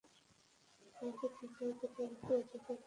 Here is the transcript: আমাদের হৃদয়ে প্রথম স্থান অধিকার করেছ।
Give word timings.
আমাদের 0.95 1.29
হৃদয়ে 1.37 1.73
প্রথম 1.79 2.07
স্থান 2.11 2.35
অধিকার 2.35 2.59
করেছ। 2.65 2.79